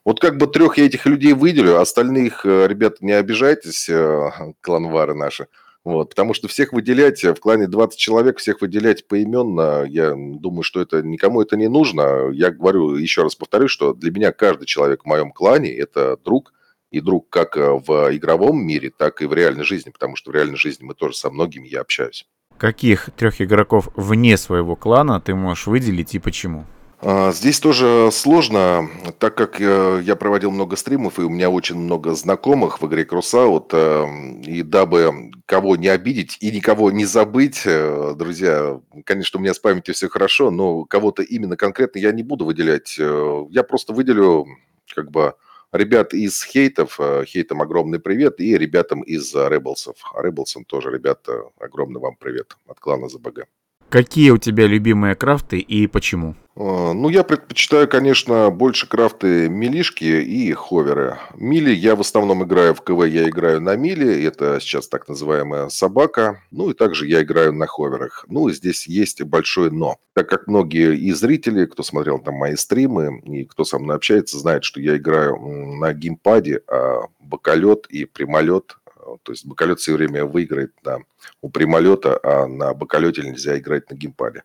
Вот 0.04 0.20
как 0.20 0.36
бы 0.36 0.46
трех 0.46 0.76
я 0.76 0.84
этих 0.84 1.06
людей 1.06 1.32
выделю, 1.32 1.80
остальных, 1.80 2.44
э, 2.44 2.66
ребят, 2.66 3.00
не 3.00 3.12
обижайтесь, 3.12 3.88
э, 3.88 4.30
кланвары 4.60 5.14
наши. 5.14 5.48
Вот, 5.82 6.10
потому 6.10 6.34
что 6.34 6.46
всех 6.46 6.74
выделять, 6.74 7.22
в 7.24 7.36
клане 7.36 7.66
20 7.66 7.98
человек, 7.98 8.38
всех 8.38 8.60
выделять 8.60 9.08
поименно, 9.08 9.84
я 9.84 10.14
думаю, 10.14 10.62
что 10.62 10.82
это 10.82 11.02
никому 11.02 11.40
это 11.40 11.56
не 11.56 11.68
нужно. 11.68 12.30
Я 12.32 12.50
говорю, 12.50 12.96
еще 12.96 13.22
раз 13.22 13.34
повторюсь, 13.34 13.70
что 13.70 13.94
для 13.94 14.10
меня 14.10 14.32
каждый 14.32 14.66
человек 14.66 15.02
в 15.02 15.06
моем 15.06 15.32
клане– 15.32 15.74
это 15.78 16.18
друг– 16.22 16.52
и 16.90 17.00
друг 17.00 17.28
как 17.30 17.56
э, 17.56 17.70
в 17.72 18.14
игровом 18.16 18.64
мире, 18.64 18.90
так 18.96 19.22
и 19.22 19.26
в 19.26 19.32
реальной 19.32 19.64
жизни, 19.64 19.90
потому 19.90 20.16
что 20.16 20.30
в 20.30 20.34
реальной 20.34 20.56
жизни 20.56 20.84
мы 20.84 20.94
тоже 20.94 21.14
со 21.14 21.30
многими 21.30 21.68
я 21.68 21.80
общаюсь. 21.80 22.26
Каких 22.58 23.08
трех 23.16 23.40
игроков 23.40 23.88
вне 23.96 24.36
своего 24.36 24.76
клана 24.76 25.20
ты 25.20 25.34
можешь 25.34 25.66
выделить 25.66 26.14
и 26.14 26.18
почему? 26.18 26.66
А, 27.02 27.32
здесь 27.32 27.58
тоже 27.60 28.10
сложно, 28.12 28.90
так 29.18 29.34
как 29.34 29.58
э, 29.58 30.02
я 30.04 30.16
проводил 30.16 30.50
много 30.50 30.76
стримов, 30.76 31.18
и 31.18 31.22
у 31.22 31.30
меня 31.30 31.48
очень 31.48 31.76
много 31.76 32.14
знакомых 32.14 32.82
в 32.82 32.86
игре 32.86 33.06
Крусаут, 33.06 33.72
эм, 33.72 34.42
и 34.42 34.62
дабы 34.62 35.30
кого 35.46 35.76
не 35.76 35.88
обидеть 35.88 36.36
и 36.40 36.50
никого 36.50 36.90
не 36.90 37.06
забыть, 37.06 37.62
э, 37.64 38.12
друзья, 38.14 38.78
конечно, 39.04 39.38
у 39.38 39.42
меня 39.42 39.54
с 39.54 39.58
памятью 39.58 39.94
все 39.94 40.10
хорошо, 40.10 40.50
но 40.50 40.84
кого-то 40.84 41.22
именно 41.22 41.56
конкретно 41.56 41.98
я 42.00 42.12
не 42.12 42.22
буду 42.22 42.44
выделять. 42.44 42.98
Я 42.98 43.62
просто 43.62 43.94
выделю 43.94 44.46
как 44.94 45.10
бы 45.10 45.34
ребят 45.72 46.14
из 46.14 46.42
хейтов, 46.44 46.98
э, 47.00 47.24
хейтам 47.26 47.62
огромный 47.62 48.00
привет, 48.00 48.40
и 48.40 48.56
ребятам 48.58 49.02
из 49.02 49.34
Rebelsов. 49.34 49.96
Rebelsам 50.14 50.64
тоже, 50.64 50.90
ребята, 50.90 51.44
огромный 51.58 52.00
вам 52.00 52.16
привет 52.16 52.56
от 52.66 52.80
клана 52.80 53.08
ЗБГ. 53.08 53.46
Какие 53.90 54.30
у 54.30 54.38
тебя 54.38 54.68
любимые 54.68 55.16
крафты 55.16 55.58
и 55.58 55.88
почему? 55.88 56.36
А, 56.54 56.92
ну, 56.92 57.08
я 57.08 57.24
предпочитаю, 57.24 57.88
конечно, 57.88 58.48
больше 58.50 58.88
крафты 58.88 59.48
милишки 59.48 60.04
и 60.04 60.52
ховеры. 60.52 61.18
Мили 61.34 61.74
я 61.74 61.96
в 61.96 62.00
основном 62.00 62.44
играю 62.44 62.72
в 62.74 62.82
КВ, 62.82 63.08
я 63.08 63.28
играю 63.28 63.60
на 63.60 63.74
мили, 63.74 64.22
это 64.22 64.60
сейчас 64.60 64.86
так 64.86 65.08
называемая 65.08 65.70
собака. 65.70 66.40
Ну, 66.52 66.70
и 66.70 66.74
также 66.74 67.08
я 67.08 67.22
играю 67.22 67.52
на 67.52 67.66
ховерах. 67.66 68.24
Ну, 68.28 68.48
здесь 68.50 68.86
есть 68.86 69.22
большое 69.24 69.72
но. 69.72 69.96
Так 70.12 70.28
как 70.28 70.46
многие 70.46 70.96
и 70.96 71.12
зрители, 71.12 71.66
кто 71.66 71.82
смотрел 71.82 72.20
там 72.20 72.34
мои 72.34 72.54
стримы, 72.54 73.20
и 73.24 73.44
кто 73.44 73.64
со 73.64 73.80
мной 73.80 73.96
общается, 73.96 74.38
знает, 74.38 74.62
что 74.62 74.80
я 74.80 74.98
играю 74.98 75.36
на 75.36 75.92
геймпаде, 75.94 76.62
а 76.68 77.06
боколет 77.18 77.86
и 77.88 78.04
прямолет 78.04 78.76
то 79.22 79.32
есть 79.32 79.46
боколет 79.46 79.80
все 79.80 79.94
время 79.94 80.24
выиграет 80.24 80.72
на, 80.84 80.98
у 81.40 81.50
прямолета, 81.50 82.18
а 82.22 82.46
на 82.46 82.74
боколете 82.74 83.22
нельзя 83.22 83.58
играть 83.58 83.90
на 83.90 83.94
геймпаде. 83.94 84.44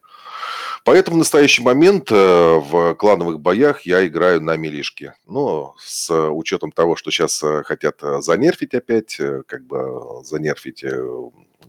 Поэтому 0.84 1.16
в 1.16 1.20
настоящий 1.20 1.64
момент 1.64 2.12
э, 2.12 2.16
в 2.16 2.94
клановых 2.94 3.40
боях 3.40 3.82
я 3.82 4.06
играю 4.06 4.40
на 4.40 4.56
милишке. 4.56 5.16
Но 5.26 5.76
с 5.80 6.12
учетом 6.30 6.72
того, 6.72 6.96
что 6.96 7.10
сейчас 7.10 7.42
э, 7.42 7.64
хотят 7.64 8.04
э, 8.04 8.22
занерфить 8.22 8.76
опять, 8.76 9.20
как 9.48 9.66
бы 9.66 10.24
занерфить 10.24 10.86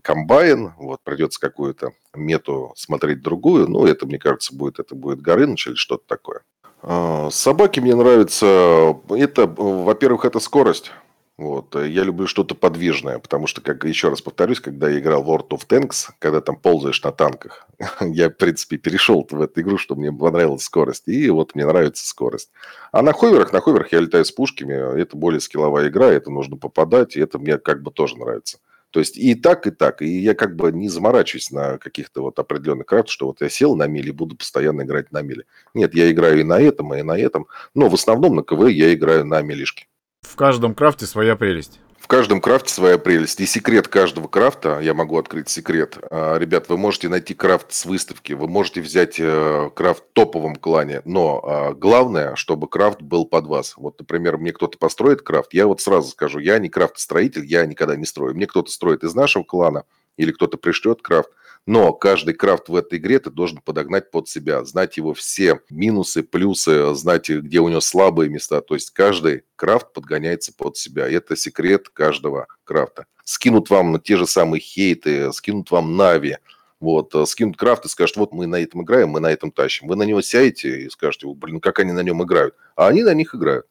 комбайн, 0.02 0.74
вот 0.76 1.00
придется 1.02 1.40
какую-то 1.40 1.92
мету 2.14 2.72
смотреть 2.76 3.22
другую, 3.22 3.68
ну, 3.68 3.86
это, 3.86 4.06
мне 4.06 4.18
кажется, 4.18 4.54
будет, 4.54 4.78
это 4.78 4.94
будет 4.94 5.20
Горыныч 5.20 5.66
или 5.68 5.74
что-то 5.74 6.04
такое. 6.06 6.42
А, 6.82 7.28
собаки 7.30 7.80
мне 7.80 7.94
нравятся, 7.94 8.96
это, 9.10 9.46
во-первых, 9.46 10.24
это 10.24 10.40
скорость. 10.40 10.92
Вот. 11.38 11.76
Э, 11.76 11.88
я 11.88 12.02
люблю 12.02 12.26
что-то 12.26 12.54
подвижное, 12.54 13.18
потому 13.18 13.46
что, 13.46 13.60
как 13.60 13.84
еще 13.84 14.08
раз 14.08 14.22
повторюсь, 14.22 14.60
когда 14.60 14.88
я 14.88 14.98
играл 14.98 15.22
в 15.22 15.30
World 15.30 15.48
of 15.50 15.66
Tanks, 15.68 16.08
когда 16.18 16.40
там 16.40 16.56
ползаешь 16.56 17.02
на 17.02 17.12
танках, 17.12 17.66
я, 18.00 18.30
в 18.30 18.36
принципе, 18.36 18.78
перешел 18.78 19.26
в 19.30 19.40
эту 19.40 19.60
игру, 19.60 19.76
что 19.76 19.96
мне 19.96 20.10
понравилась 20.10 20.62
скорость, 20.62 21.08
и 21.08 21.28
вот 21.28 21.54
мне 21.54 21.66
нравится 21.66 22.06
скорость. 22.06 22.50
А 22.90 23.02
на 23.02 23.12
ховерах, 23.12 23.52
на 23.52 23.60
ховерах 23.60 23.92
я 23.92 24.00
летаю 24.00 24.24
с 24.24 24.32
пушками, 24.32 25.00
это 25.00 25.16
более 25.16 25.40
скилловая 25.40 25.88
игра, 25.88 26.06
это 26.06 26.30
нужно 26.30 26.56
попадать, 26.56 27.16
и 27.16 27.20
это 27.20 27.38
мне 27.38 27.58
как 27.58 27.82
бы 27.82 27.90
тоже 27.90 28.16
нравится. 28.16 28.58
То 28.90 29.00
есть 29.00 29.18
и 29.18 29.34
так, 29.34 29.66
и 29.66 29.70
так. 29.70 30.00
И 30.00 30.08
я 30.08 30.34
как 30.34 30.56
бы 30.56 30.72
не 30.72 30.88
заморачиваюсь 30.88 31.50
на 31.50 31.76
каких-то 31.76 32.22
вот 32.22 32.38
определенных 32.38 32.86
крафтах, 32.86 33.12
что 33.12 33.26
вот 33.26 33.42
я 33.42 33.50
сел 33.50 33.76
на 33.76 33.86
миле 33.86 34.08
и 34.08 34.12
буду 34.12 34.36
постоянно 34.36 34.82
играть 34.82 35.12
на 35.12 35.20
миле. 35.20 35.44
Нет, 35.74 35.94
я 35.94 36.10
играю 36.10 36.40
и 36.40 36.44
на 36.44 36.58
этом, 36.58 36.94
и 36.94 37.02
на 37.02 37.18
этом. 37.18 37.46
Но 37.74 37.90
в 37.90 37.94
основном 37.94 38.36
на 38.36 38.42
КВ 38.42 38.70
я 38.70 38.94
играю 38.94 39.26
на 39.26 39.42
милишке. 39.42 39.86
В 40.26 40.36
каждом 40.36 40.74
крафте 40.74 41.06
своя 41.06 41.36
прелесть. 41.36 41.80
В 41.98 42.08
каждом 42.08 42.40
крафте 42.40 42.72
своя 42.72 42.98
прелесть. 42.98 43.40
И 43.40 43.46
секрет 43.46 43.88
каждого 43.88 44.28
крафта, 44.28 44.78
я 44.80 44.94
могу 44.94 45.18
открыть 45.18 45.48
секрет. 45.48 45.98
А, 46.10 46.38
ребят, 46.38 46.68
вы 46.68 46.76
можете 46.76 47.08
найти 47.08 47.34
крафт 47.34 47.72
с 47.72 47.84
выставки, 47.84 48.32
вы 48.32 48.46
можете 48.46 48.80
взять 48.80 49.16
э, 49.18 49.70
крафт 49.74 50.04
в 50.04 50.12
топовом 50.12 50.54
клане, 50.54 51.02
но 51.04 51.40
а, 51.42 51.72
главное, 51.74 52.36
чтобы 52.36 52.68
крафт 52.68 53.02
был 53.02 53.26
под 53.26 53.46
вас. 53.46 53.74
Вот, 53.76 53.98
например, 53.98 54.38
мне 54.38 54.52
кто-то 54.52 54.78
построит 54.78 55.22
крафт, 55.22 55.52
я 55.52 55.66
вот 55.66 55.80
сразу 55.80 56.10
скажу, 56.10 56.38
я 56.38 56.58
не 56.58 56.68
крафт-строитель, 56.68 57.44
я 57.44 57.66
никогда 57.66 57.96
не 57.96 58.04
строю. 58.04 58.34
Мне 58.34 58.46
кто-то 58.46 58.70
строит 58.70 59.02
из 59.02 59.14
нашего 59.14 59.42
клана, 59.42 59.82
или 60.16 60.30
кто-то 60.30 60.58
пришлет 60.58 61.02
крафт, 61.02 61.30
но 61.66 61.92
каждый 61.92 62.32
крафт 62.34 62.68
в 62.68 62.76
этой 62.76 62.98
игре 63.00 63.18
ты 63.18 63.28
должен 63.28 63.58
подогнать 63.58 64.12
под 64.12 64.28
себя, 64.28 64.64
знать 64.64 64.96
его 64.96 65.14
все 65.14 65.60
минусы, 65.68 66.22
плюсы, 66.22 66.94
знать, 66.94 67.28
где 67.28 67.58
у 67.58 67.68
него 67.68 67.80
слабые 67.80 68.30
места. 68.30 68.60
То 68.60 68.74
есть 68.74 68.90
каждый 68.90 69.42
крафт 69.56 69.92
подгоняется 69.92 70.52
под 70.54 70.76
себя. 70.76 71.08
Это 71.08 71.34
секрет 71.34 71.88
каждого 71.88 72.46
крафта. 72.62 73.06
Скинут 73.24 73.68
вам 73.68 74.00
те 74.00 74.16
же 74.16 74.28
самые 74.28 74.60
хейты, 74.60 75.32
скинут 75.32 75.72
вам 75.72 75.96
нави, 75.96 76.38
вот, 76.78 77.12
э, 77.16 77.26
скинут 77.26 77.56
крафт 77.56 77.84
и 77.84 77.88
скажут, 77.88 78.16
вот 78.16 78.32
мы 78.32 78.46
на 78.46 78.56
этом 78.60 78.84
играем, 78.84 79.08
мы 79.08 79.18
на 79.18 79.32
этом 79.32 79.50
тащим. 79.50 79.88
Вы 79.88 79.96
на 79.96 80.04
него 80.04 80.22
сядете 80.22 80.82
и 80.82 80.90
скажете, 80.90 81.26
блин, 81.26 81.60
как 81.60 81.80
они 81.80 81.90
на 81.90 82.04
нем 82.04 82.22
играют. 82.22 82.54
А 82.76 82.86
они 82.86 83.02
на 83.02 83.12
них 83.12 83.34
играют. 83.34 83.66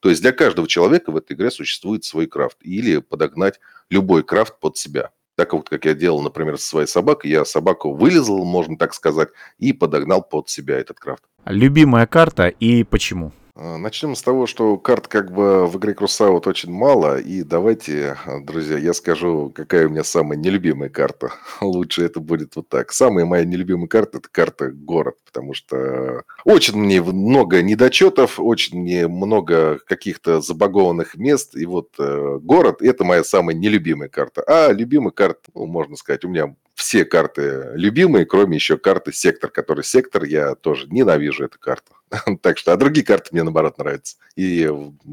То 0.00 0.10
есть 0.10 0.20
для 0.20 0.32
каждого 0.32 0.68
человека 0.68 1.10
в 1.10 1.16
этой 1.16 1.32
игре 1.32 1.50
существует 1.50 2.04
свой 2.04 2.26
крафт. 2.26 2.58
Или 2.60 2.98
подогнать 2.98 3.58
любой 3.88 4.22
крафт 4.22 4.60
под 4.60 4.76
себя. 4.76 5.12
Так 5.38 5.52
вот, 5.52 5.68
как 5.68 5.84
я 5.84 5.94
делал, 5.94 6.20
например, 6.20 6.58
со 6.58 6.66
своей 6.66 6.88
собакой, 6.88 7.30
я 7.30 7.44
собаку 7.44 7.94
вылезал, 7.94 8.44
можно 8.44 8.76
так 8.76 8.92
сказать, 8.92 9.28
и 9.60 9.72
подогнал 9.72 10.20
под 10.20 10.48
себя 10.48 10.76
этот 10.76 10.98
крафт. 10.98 11.22
Любимая 11.44 12.08
карта 12.08 12.48
и 12.48 12.82
почему? 12.82 13.30
А, 13.60 13.76
начнем 13.76 14.14
с 14.14 14.22
того, 14.22 14.46
что 14.46 14.78
карт 14.78 15.08
как 15.08 15.32
бы 15.32 15.66
в 15.66 15.78
игре 15.78 15.92
Крусаут 15.92 16.46
очень 16.46 16.70
мало. 16.70 17.18
И 17.18 17.42
давайте, 17.42 18.16
друзья, 18.42 18.78
я 18.78 18.94
скажу, 18.94 19.50
какая 19.52 19.88
у 19.88 19.90
меня 19.90 20.04
самая 20.04 20.38
нелюбимая 20.38 20.88
карта. 20.88 21.32
Лучше 21.60 22.04
это 22.04 22.20
будет 22.20 22.54
вот 22.54 22.68
так. 22.68 22.92
Самая 22.92 23.24
моя 23.24 23.44
нелюбимая 23.44 23.88
карта– 23.88 24.18
это 24.18 24.28
карта 24.30 24.70
«Город». 24.70 25.16
Потому 25.24 25.54
что 25.54 26.22
очень 26.44 26.78
мне 26.78 27.02
много 27.02 27.60
недочетов, 27.60 28.38
очень 28.38 28.80
мне 28.80 29.08
много 29.08 29.80
каких-то 29.86 30.40
забагованных 30.40 31.16
мест. 31.16 31.56
И 31.56 31.66
вот 31.66 31.88
э, 31.98 32.38
«Город»– 32.40 32.76
это 32.80 33.02
моя 33.02 33.24
самая 33.24 33.56
нелюбимая 33.56 34.08
карта. 34.08 34.44
А 34.46 34.70
любимая 34.70 35.10
карта, 35.10 35.50
ну, 35.52 35.66
можно 35.66 35.96
сказать, 35.96 36.24
у 36.24 36.28
меня 36.28 36.54
все 36.76 37.04
карты 37.04 37.72
любимые, 37.74 38.24
кроме 38.24 38.54
еще 38.54 38.78
карты 38.78 39.12
«Сектор», 39.12 39.50
который 39.50 39.82
«Сектор» 39.82 40.22
я 40.22 40.54
тоже 40.54 40.86
ненавижу 40.88 41.44
эту 41.44 41.58
карту. 41.58 41.97
так 42.42 42.58
что, 42.58 42.72
а 42.72 42.76
другие 42.76 43.04
карты 43.04 43.30
мне, 43.32 43.42
наоборот, 43.42 43.78
нравятся. 43.78 44.16
И, 44.36 44.70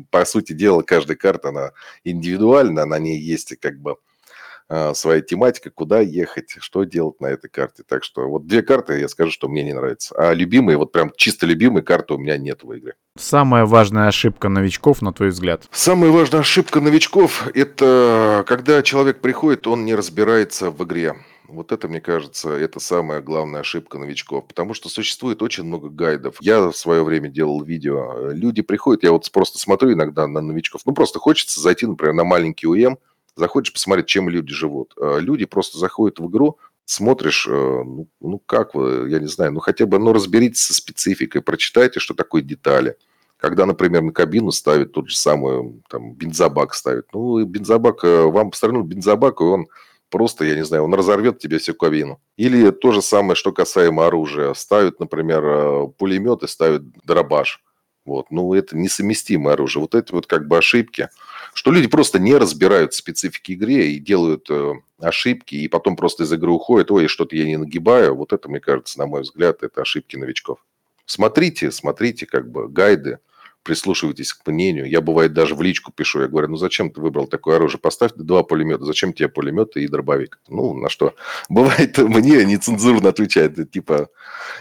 по 0.09 0.25
сути 0.25 0.53
дела, 0.53 0.81
каждая 0.81 1.17
карта, 1.17 1.49
она 1.49 1.71
индивидуальна, 2.03 2.85
на 2.85 2.99
ней 2.99 3.19
есть 3.19 3.55
как 3.59 3.79
бы 3.79 3.97
а, 4.67 4.95
своя 4.95 5.21
тематика, 5.21 5.69
куда 5.69 5.99
ехать, 5.99 6.55
что 6.59 6.83
делать 6.85 7.21
на 7.21 7.27
этой 7.27 7.49
карте. 7.49 7.83
Так 7.87 8.03
что 8.03 8.27
вот 8.27 8.47
две 8.47 8.63
карты, 8.63 8.99
я 8.99 9.07
скажу, 9.07 9.31
что 9.31 9.47
мне 9.47 9.63
не 9.63 9.73
нравятся. 9.73 10.15
А 10.17 10.33
любимые, 10.33 10.77
вот 10.77 10.91
прям 10.91 11.11
чисто 11.15 11.45
любимые 11.45 11.83
карты 11.83 12.15
у 12.15 12.17
меня 12.17 12.37
нет 12.37 12.63
в 12.63 12.75
игре. 12.75 12.95
Самая 13.17 13.65
важная 13.65 14.07
ошибка 14.07 14.49
новичков, 14.49 15.03
на 15.03 15.13
твой 15.13 15.29
взгляд? 15.29 15.63
Самая 15.71 16.09
важная 16.09 16.39
ошибка 16.39 16.81
новичков– 16.81 17.47
это 17.53 18.43
когда 18.47 18.81
человек 18.81 19.21
приходит, 19.21 19.67
он 19.67 19.85
не 19.85 19.93
разбирается 19.93 20.71
в 20.71 20.83
игре. 20.83 21.15
Вот 21.47 21.71
это, 21.71 21.87
мне 21.87 22.01
кажется, 22.01 22.49
это 22.49 22.79
самая 22.79 23.21
главная 23.21 23.61
ошибка 23.61 23.97
новичков, 23.97 24.47
потому 24.47 24.73
что 24.73 24.89
существует 24.89 25.41
очень 25.41 25.63
много 25.63 25.89
гайдов. 25.89 26.37
Я 26.41 26.69
в 26.69 26.75
свое 26.75 27.03
время 27.03 27.29
делал 27.29 27.61
видео. 27.63 28.31
Люди 28.31 28.61
приходят, 28.61 29.03
я 29.03 29.11
вот 29.11 29.29
просто 29.31 29.59
смотрю 29.59 29.93
иногда 29.93 30.27
на 30.27 30.41
новичков, 30.41 30.81
ну 30.85 30.93
просто 30.93 31.19
хочется 31.19 31.61
зайти, 31.61 31.85
например, 31.85 32.13
на 32.13 32.23
маленький 32.23 32.67
УМ, 32.67 32.97
заходишь 33.35 33.73
посмотреть, 33.73 34.07
чем 34.07 34.29
люди 34.29 34.53
живут. 34.53 34.93
А 34.99 35.17
люди 35.17 35.45
просто 35.45 35.77
заходят 35.77 36.19
в 36.19 36.27
игру, 36.29 36.57
смотришь, 36.85 37.47
э, 37.47 37.51
ну, 37.51 38.07
ну 38.21 38.39
как 38.45 38.73
вы, 38.73 39.09
я 39.09 39.19
не 39.19 39.27
знаю, 39.27 39.53
ну 39.53 39.59
хотя 39.59 39.85
бы, 39.85 39.99
ну 39.99 40.13
разберитесь 40.13 40.63
со 40.63 40.73
спецификой, 40.73 41.41
прочитайте, 41.41 41.99
что 41.99 42.13
такое 42.13 42.41
детали. 42.41 42.97
Когда, 43.37 43.65
например, 43.65 44.01
на 44.01 44.13
кабину 44.13 44.51
ставят 44.51 44.93
тот 44.93 45.09
же 45.09 45.17
самый, 45.17 45.81
там, 45.89 46.13
бензобак 46.13 46.73
ставит. 46.73 47.07
Ну, 47.13 47.43
бензобак, 47.45 48.03
э, 48.03 48.23
вам 48.23 48.49
по 48.51 48.81
бензобак, 48.81 49.41
и 49.41 49.43
он 49.43 49.67
просто, 50.09 50.45
я 50.45 50.55
не 50.55 50.65
знаю, 50.65 50.83
он 50.83 50.93
разорвет 50.93 51.39
тебе 51.39 51.57
всю 51.57 51.73
кабину. 51.73 52.19
Или 52.37 52.71
то 52.71 52.91
же 52.91 53.01
самое, 53.01 53.35
что 53.35 53.51
касаемо 53.51 54.07
оружия. 54.07 54.53
Ставят, 54.53 54.99
например, 54.99 55.43
э, 55.43 55.87
пулемет 55.97 56.43
и 56.43 56.47
ставят 56.47 56.83
дробаш. 57.05 57.61
Вот. 58.05 58.29
Ну, 58.29 58.53
это 58.53 58.77
несовместимое 58.77 59.53
оружие. 59.53 59.81
Вот 59.81 59.95
это 59.95 60.13
вот 60.13 60.27
как 60.27 60.47
бы 60.47 60.57
ошибки. 60.57 61.09
Что 61.53 61.71
люди 61.71 61.87
просто 61.87 62.19
не 62.19 62.35
разбирают 62.35 62.93
специфики 62.93 63.53
игры 63.53 63.73
и 63.73 63.99
делают 63.99 64.47
э, 64.49 64.73
ошибки, 64.99 65.55
и 65.55 65.67
потом 65.67 65.95
просто 65.95 66.23
из 66.23 66.33
игры 66.33 66.51
уходят, 66.51 66.91
ой, 66.91 67.07
что-то 67.07 67.35
я 67.35 67.45
не 67.45 67.57
нагибаю. 67.57 68.15
Вот 68.15 68.33
это, 68.33 68.47
мне 68.49 68.59
кажется, 68.59 68.99
на 68.99 69.07
мой 69.07 69.21
взгляд, 69.21 69.63
это 69.63 69.81
ошибки 69.81 70.15
новичков. 70.15 70.59
Смотрите, 71.05 71.71
смотрите 71.71 72.25
как 72.25 72.49
бы 72.49 72.67
гайды, 72.67 73.19
прислушивайтесь 73.65 74.31
к 74.31 74.47
мнению. 74.47 74.89
Я, 74.89 75.01
бывает, 75.01 75.33
даже 75.33 75.55
в 75.55 75.61
личку 75.61 75.91
пишу. 75.91 76.21
Я 76.21 76.27
говорю, 76.27 76.49
ну 76.49 76.55
зачем 76.55 76.91
ты 76.91 77.01
выбрал 77.01 77.27
такое 77.27 77.57
оружие? 77.57 77.81
Поставь 77.81 78.13
два 78.15 78.43
пулемета. 78.43 78.85
Зачем 78.85 79.11
тебе 79.11 79.27
пулемет 79.27 79.75
и 79.75 79.87
дробовик? 79.87 80.39
Ну, 80.47 80.73
на 80.73 80.87
что? 80.87 81.15
Бывает, 81.49 81.97
мне 81.97 82.45
нецензурно 82.45 83.09
отвечает. 83.09 83.71
Типа, 83.71 84.09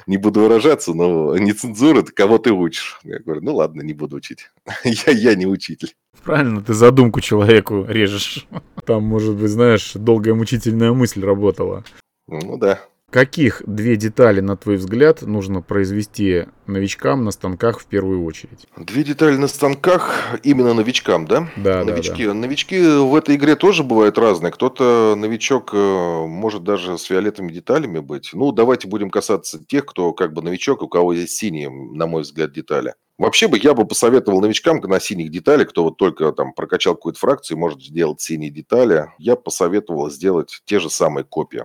не 0.06 0.16
буду 0.16 0.40
выражаться, 0.40 0.94
но 0.94 1.36
нецензура, 1.36 2.00
это 2.00 2.12
кого 2.12 2.38
ты 2.38 2.50
учишь? 2.50 2.98
Я 3.04 3.20
говорю, 3.20 3.42
ну 3.42 3.54
ладно, 3.54 3.82
не 3.82 3.92
буду 3.92 4.16
учить. 4.16 4.50
я, 4.84 5.12
я 5.12 5.34
не 5.34 5.46
учитель. 5.46 5.94
Правильно, 6.24 6.62
ты 6.62 6.72
задумку 6.72 7.20
человеку 7.20 7.84
режешь. 7.86 8.46
Там, 8.86 9.04
может 9.04 9.36
быть, 9.36 9.50
знаешь, 9.50 9.92
долгая 9.94 10.34
мучительная 10.34 10.92
мысль 10.92 11.22
работала. 11.22 11.84
Ну 12.26 12.56
да. 12.56 12.80
Каких 13.14 13.62
две 13.64 13.94
детали, 13.94 14.40
на 14.40 14.56
твой 14.56 14.74
взгляд, 14.74 15.22
нужно 15.22 15.62
произвести 15.62 16.46
новичкам 16.66 17.24
на 17.24 17.30
станках 17.30 17.78
в 17.78 17.86
первую 17.86 18.24
очередь? 18.24 18.66
Две 18.76 19.04
детали 19.04 19.36
на 19.36 19.46
станках 19.46 20.36
именно 20.42 20.74
новичкам, 20.74 21.28
да? 21.28 21.48
Да, 21.54 21.84
Новички. 21.84 22.24
да, 22.24 22.30
да. 22.30 22.34
Новички 22.34 22.76
в 22.76 23.14
этой 23.14 23.36
игре 23.36 23.54
тоже 23.54 23.84
бывают 23.84 24.18
разные. 24.18 24.50
Кто-то 24.50 25.14
новичок 25.16 25.70
э, 25.72 26.26
может 26.26 26.64
даже 26.64 26.98
с 26.98 27.04
фиолетовыми 27.04 27.52
деталями 27.52 28.00
быть. 28.00 28.30
Ну, 28.32 28.50
давайте 28.50 28.88
будем 28.88 29.10
касаться 29.10 29.64
тех, 29.64 29.86
кто 29.86 30.12
как 30.12 30.32
бы 30.32 30.42
новичок, 30.42 30.82
у 30.82 30.88
кого 30.88 31.12
есть 31.12 31.34
синие, 31.34 31.70
на 31.70 32.08
мой 32.08 32.22
взгляд, 32.22 32.52
детали. 32.52 32.94
Вообще 33.16 33.46
бы 33.46 33.60
я 33.62 33.74
бы 33.74 33.86
посоветовал 33.86 34.40
новичкам 34.40 34.80
на 34.80 34.98
синих 34.98 35.30
деталях, 35.30 35.68
кто 35.68 35.84
вот 35.84 35.98
только 35.98 36.32
там 36.32 36.52
прокачал 36.52 36.96
какую-то 36.96 37.20
фракцию, 37.20 37.58
может 37.58 37.80
сделать 37.80 38.20
синие 38.20 38.50
детали, 38.50 39.06
я 39.18 39.36
посоветовал 39.36 40.10
сделать 40.10 40.62
те 40.64 40.80
же 40.80 40.90
самые 40.90 41.22
копии. 41.22 41.62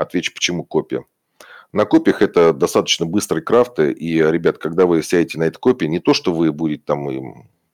Отвечу, 0.00 0.32
почему 0.32 0.64
копия. 0.64 1.04
На 1.72 1.84
копиях 1.84 2.22
это 2.22 2.52
достаточно 2.52 3.06
быстрые 3.06 3.42
крафты, 3.42 3.92
и, 3.92 4.14
ребят, 4.18 4.58
когда 4.58 4.86
вы 4.86 5.02
сядете 5.02 5.38
на 5.38 5.44
этой 5.44 5.58
копии, 5.58 5.84
не 5.84 6.00
то, 6.00 6.14
что 6.14 6.32
вы 6.32 6.52
будете 6.52 6.82
там 6.84 7.06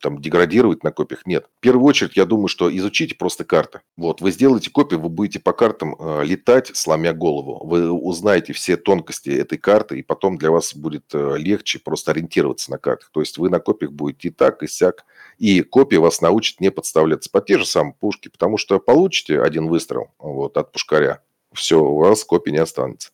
там 0.01 0.21
деградировать 0.21 0.85
на 0.85 0.93
копиях. 0.93 1.27
Нет. 1.27 1.47
В 1.57 1.61
первую 1.61 1.85
очередь, 1.87 2.17
я 2.17 2.27
думаю, 2.27 2.49
что 2.49 2.75
изучите 2.77 3.15
просто 3.15 3.45
карты. 3.45 3.81
Вот, 3.97 4.21
вы 4.21 4.31
сделаете 4.31 4.71
копию, 4.71 5.01
вы 5.01 5.09
будете 5.09 5.41
по 5.41 5.53
картам 5.53 5.97
э, 5.99 6.25
летать, 6.25 6.71
сломя 6.75 7.13
голову. 7.13 7.67
Вы 7.67 7.91
узнаете 7.91 8.53
все 8.53 8.77
тонкости 8.77 9.31
этой 9.31 9.59
карты, 9.59 9.99
и 9.99 10.03
потом 10.03 10.39
для 10.39 10.51
вас 10.51 10.75
будет 10.75 11.07
э, 11.15 11.37
легче 11.39 11.79
просто 11.79 12.13
ориентироваться 12.13 12.71
на 12.71 12.79
картах. 12.79 13.11
То 13.13 13.21
есть 13.21 13.39
вы 13.39 13.49
на 13.49 13.59
копиях 13.59 13.93
будете 13.93 14.29
и 14.29 14.31
так, 14.31 14.63
и 14.63 14.69
сяк. 14.69 15.05
И 15.39 15.63
копия 15.63 15.99
вас 15.99 16.21
научит 16.21 16.61
не 16.61 16.71
подставляться 16.71 17.31
под 17.31 17.47
те 17.47 17.59
же 17.59 17.67
самые 17.67 17.95
пушки, 17.99 18.29
потому 18.29 18.59
что 18.59 18.79
получите 18.79 19.41
один 19.41 19.69
выстрел 19.69 20.11
вот, 20.19 20.57
от 20.57 20.73
пушкаря, 20.73 21.23
все, 21.57 21.83
у 21.83 21.99
вас 21.99 22.25
копий 22.25 22.53
не 22.53 22.59
останется. 22.59 23.11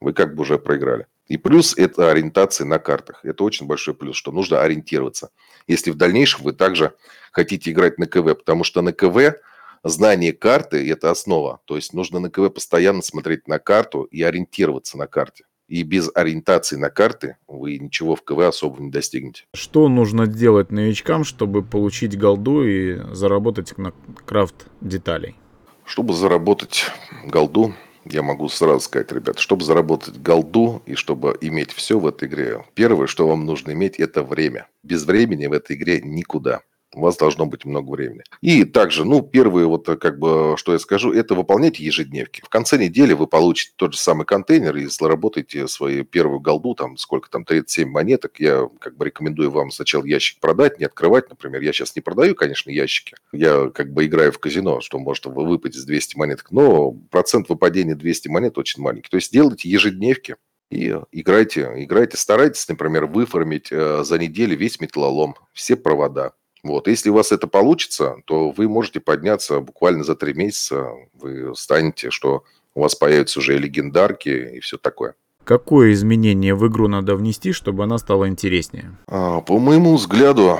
Вы 0.00 0.12
как 0.12 0.34
бы 0.34 0.42
уже 0.42 0.58
проиграли. 0.58 1.06
И 1.26 1.38
плюс 1.38 1.76
это 1.76 2.10
ориентация 2.10 2.66
на 2.66 2.78
картах. 2.78 3.20
Это 3.24 3.42
очень 3.42 3.66
большой 3.66 3.94
плюс, 3.94 4.16
что 4.16 4.30
нужно 4.30 4.60
ориентироваться. 4.60 5.30
Если 5.66 5.90
в 5.90 5.96
дальнейшем 5.96 6.44
вы 6.44 6.52
также 6.52 6.94
хотите 7.32 7.72
играть 7.72 7.98
на 7.98 8.06
КВ, 8.06 8.34
потому 8.36 8.62
что 8.62 8.80
на 8.82 8.92
КВ 8.92 9.40
знание 9.82 10.32
карты– 10.32 10.88
это 10.90 11.10
основа. 11.10 11.60
То 11.64 11.76
есть 11.76 11.92
нужно 11.92 12.20
на 12.20 12.30
КВ 12.30 12.50
постоянно 12.50 13.02
смотреть 13.02 13.48
на 13.48 13.58
карту 13.58 14.02
и 14.04 14.22
ориентироваться 14.22 14.96
на 14.98 15.06
карте. 15.06 15.44
И 15.68 15.82
без 15.82 16.08
ориентации 16.14 16.76
на 16.76 16.90
карты 16.90 17.38
вы 17.48 17.78
ничего 17.78 18.14
в 18.14 18.22
КВ 18.22 18.46
особо 18.46 18.80
не 18.80 18.90
достигнете. 18.90 19.44
Что 19.52 19.88
нужно 19.88 20.28
делать 20.28 20.70
новичкам, 20.70 21.24
чтобы 21.24 21.64
получить 21.64 22.16
голду 22.16 22.62
и 22.62 23.00
заработать 23.12 23.76
на 23.76 23.92
крафт 24.24 24.68
деталей? 24.80 25.34
Чтобы 25.84 26.14
заработать 26.14 26.86
голду, 27.24 27.74
я 28.10 28.22
могу 28.22 28.48
сразу 28.48 28.80
сказать, 28.80 29.12
ребят, 29.12 29.38
чтобы 29.38 29.64
заработать 29.64 30.20
голду 30.20 30.82
и 30.86 30.94
чтобы 30.94 31.36
иметь 31.40 31.72
все 31.72 31.98
в 31.98 32.06
этой 32.06 32.28
игре, 32.28 32.64
первое, 32.74 33.06
что 33.06 33.28
вам 33.28 33.44
нужно 33.46 33.72
иметь, 33.72 33.98
это 33.98 34.22
время. 34.22 34.68
Без 34.82 35.04
времени 35.04 35.46
в 35.46 35.52
этой 35.52 35.76
игре 35.76 36.00
никуда 36.00 36.62
у 36.96 37.02
вас 37.02 37.16
должно 37.16 37.44
быть 37.44 37.64
много 37.64 37.90
времени. 37.90 38.22
И 38.40 38.64
также, 38.64 39.04
ну, 39.04 39.20
первое, 39.20 39.66
вот 39.66 39.86
как 40.00 40.18
бы, 40.18 40.54
что 40.56 40.72
я 40.72 40.78
скажу, 40.78 41.12
это 41.12 41.34
выполняйте 41.34 41.84
ежедневки. 41.84 42.40
В 42.42 42.48
конце 42.48 42.78
недели 42.78 43.12
вы 43.12 43.26
получите 43.26 43.74
тот 43.76 43.92
же 43.92 43.98
самый 43.98 44.24
контейнер 44.24 44.74
и 44.76 44.86
заработаете 44.86 45.68
свою 45.68 46.04
первую 46.04 46.40
голду, 46.40 46.74
там, 46.74 46.96
сколько 46.96 47.28
там, 47.28 47.44
37 47.44 47.88
монеток. 47.90 48.40
Я 48.40 48.68
как 48.80 48.96
бы 48.96 49.04
рекомендую 49.04 49.50
вам 49.50 49.70
сначала 49.70 50.04
ящик 50.06 50.40
продать, 50.40 50.78
не 50.78 50.86
открывать, 50.86 51.28
например. 51.28 51.60
Я 51.60 51.74
сейчас 51.74 51.94
не 51.94 52.00
продаю, 52.00 52.34
конечно, 52.34 52.70
ящики. 52.70 53.14
Я 53.30 53.68
как 53.68 53.92
бы 53.92 54.06
играю 54.06 54.32
в 54.32 54.38
казино, 54.38 54.80
что 54.80 54.98
может 54.98 55.26
выпасть 55.26 55.76
с 55.76 55.84
200 55.84 56.16
монеток, 56.16 56.50
но 56.50 56.92
процент 56.92 57.50
выпадения 57.50 57.94
200 57.94 58.28
монет 58.28 58.56
очень 58.56 58.82
маленький. 58.82 59.10
То 59.10 59.16
есть 59.16 59.32
делайте 59.32 59.68
ежедневки, 59.68 60.36
и 60.70 60.98
играйте, 61.12 61.70
играйте, 61.76 62.16
старайтесь, 62.16 62.66
например, 62.68 63.06
выформить 63.06 63.68
э, 63.70 64.02
за 64.02 64.18
неделю 64.18 64.56
весь 64.56 64.80
металлолом, 64.80 65.36
все 65.52 65.76
провода. 65.76 66.32
Вот. 66.66 66.88
Если 66.88 67.10
у 67.10 67.14
вас 67.14 67.32
это 67.32 67.46
получится, 67.46 68.16
то 68.24 68.50
вы 68.50 68.68
можете 68.68 69.00
подняться 69.00 69.60
буквально 69.60 70.04
за 70.04 70.16
три 70.16 70.34
месяца. 70.34 70.90
Вы 71.14 71.54
станете, 71.54 72.10
что 72.10 72.44
у 72.74 72.82
вас 72.82 72.94
появятся 72.94 73.40
уже 73.40 73.58
легендарки 73.58 74.56
и 74.56 74.60
все 74.60 74.76
такое. 74.76 75.14
Какое 75.44 75.92
изменение 75.92 76.54
в 76.54 76.66
игру 76.66 76.88
надо 76.88 77.14
внести, 77.14 77.52
чтобы 77.52 77.84
она 77.84 77.98
стала 77.98 78.28
интереснее? 78.28 78.96
А, 79.06 79.40
по 79.40 79.58
моему 79.58 79.94
взгляду, 79.94 80.58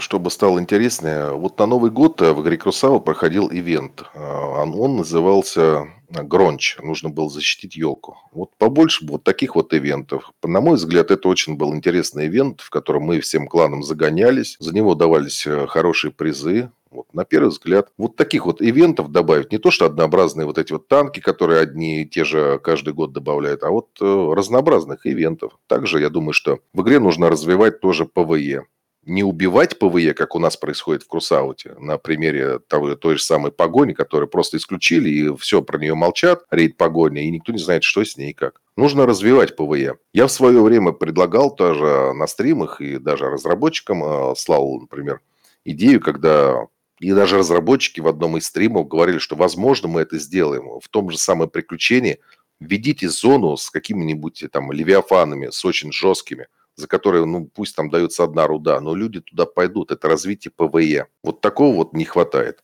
чтобы 0.00 0.30
стало 0.30 0.58
интереснее, 0.58 1.32
вот 1.32 1.58
на 1.58 1.66
Новый 1.66 1.90
год 1.92 2.20
э, 2.20 2.32
в 2.32 2.42
игре 2.42 2.56
Крусава 2.56 2.98
проходил 2.98 3.48
ивент. 3.52 4.02
А, 4.14 4.64
он 4.64 4.96
назывался 4.96 5.86
Гронч. 6.10 6.76
Нужно 6.82 7.08
было 7.08 7.30
защитить 7.30 7.76
елку. 7.76 8.16
Вот 8.32 8.50
побольше 8.58 9.06
вот 9.06 9.24
таких 9.24 9.54
вот 9.54 9.72
ивентов. 9.72 10.32
На 10.42 10.60
мой 10.60 10.76
взгляд, 10.76 11.10
это 11.10 11.28
очень 11.28 11.56
был 11.56 11.74
интересный 11.74 12.26
ивент, 12.26 12.60
в 12.60 12.70
котором 12.70 13.04
мы 13.04 13.20
всем 13.20 13.46
кланом 13.46 13.82
загонялись. 13.82 14.56
За 14.58 14.74
него 14.74 14.94
давались 14.94 15.46
э, 15.46 15.66
хорошие 15.66 16.10
призы. 16.10 16.70
Вот, 16.90 17.06
на 17.14 17.24
первый 17.24 17.50
взгляд, 17.50 17.92
вот 17.96 18.16
таких 18.16 18.46
вот 18.46 18.60
ивентов 18.60 19.12
добавить, 19.12 19.52
не 19.52 19.58
то 19.58 19.70
что 19.70 19.86
однообразные 19.86 20.44
вот 20.44 20.58
эти 20.58 20.72
вот 20.72 20.88
танки, 20.88 21.20
которые 21.20 21.60
одни 21.60 22.02
и 22.02 22.04
те 22.06 22.24
же 22.24 22.58
каждый 22.58 22.94
год 22.94 23.12
добавляют, 23.12 23.62
а 23.62 23.70
вот 23.70 23.90
э, 24.00 24.32
разнообразных 24.34 25.06
ивентов. 25.06 25.56
Также 25.68 26.00
я 26.00 26.10
думаю, 26.10 26.32
что 26.32 26.58
в 26.74 26.82
игре 26.82 26.98
нужно 26.98 27.30
развивать 27.30 27.80
тоже 27.80 28.06
PvE 28.06 28.64
не 29.10 29.24
убивать 29.24 29.76
PvE, 29.78 30.14
как 30.14 30.36
у 30.36 30.38
нас 30.38 30.56
происходит 30.56 31.02
в 31.02 31.08
Кроссауте, 31.08 31.74
на 31.80 31.98
примере 31.98 32.60
того, 32.60 32.94
той 32.94 33.16
же 33.16 33.24
самой 33.24 33.50
погони, 33.50 33.92
которую 33.92 34.28
просто 34.28 34.56
исключили, 34.56 35.10
и 35.10 35.36
все 35.36 35.62
про 35.62 35.78
нее 35.78 35.94
молчат, 35.94 36.44
рейд 36.50 36.76
погони, 36.76 37.24
и 37.24 37.30
никто 37.30 37.52
не 37.52 37.58
знает, 37.58 37.82
что 37.82 38.04
с 38.04 38.16
ней 38.16 38.30
и 38.30 38.34
как. 38.34 38.60
Нужно 38.76 39.06
развивать 39.06 39.56
PvE. 39.56 39.96
Я 40.12 40.28
в 40.28 40.32
свое 40.32 40.62
время 40.62 40.92
предлагал 40.92 41.52
тоже 41.52 42.12
на 42.14 42.28
стримах 42.28 42.80
и 42.80 42.98
даже 42.98 43.28
разработчикам 43.28 44.04
э, 44.04 44.34
слал, 44.36 44.80
например, 44.80 45.20
идею, 45.64 46.00
когда 46.00 46.66
и 47.00 47.12
даже 47.12 47.38
разработчики 47.38 48.00
в 48.00 48.06
одном 48.06 48.36
из 48.36 48.46
стримов 48.46 48.86
говорили, 48.86 49.18
что 49.18 49.34
возможно 49.34 49.88
мы 49.88 50.02
это 50.02 50.18
сделаем 50.18 50.78
в 50.80 50.88
том 50.88 51.10
же 51.10 51.18
самом 51.18 51.48
приключении. 51.48 52.20
Введите 52.60 53.08
зону 53.08 53.56
с 53.56 53.70
какими-нибудь 53.70 54.44
там 54.52 54.70
левиафанами, 54.70 55.48
с 55.50 55.64
очень 55.64 55.90
жесткими– 55.90 56.46
за 56.80 56.88
которые, 56.88 57.24
ну, 57.24 57.46
пусть 57.46 57.76
там 57.76 57.90
дается 57.90 58.24
одна 58.24 58.46
руда, 58.46 58.80
но 58.80 58.94
люди 58.94 59.20
туда 59.20 59.46
пойдут. 59.46 59.92
Это 59.92 60.08
развитие 60.08 60.52
PvE. 60.56 61.06
Вот 61.22 61.40
такого 61.40 61.76
вот 61.76 61.92
не 61.92 62.04
хватает. 62.04 62.62